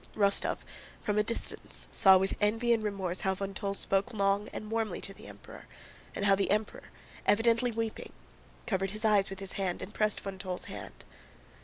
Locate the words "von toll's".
10.21-10.65